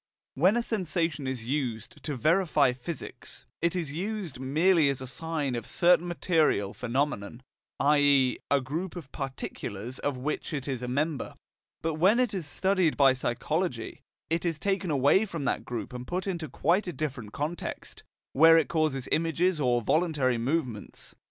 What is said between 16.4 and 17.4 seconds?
quite a different